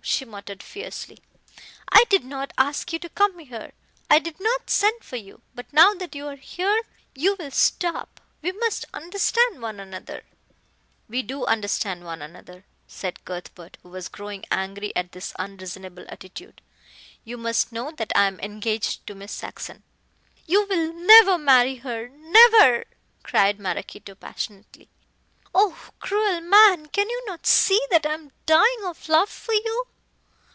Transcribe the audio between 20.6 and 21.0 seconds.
will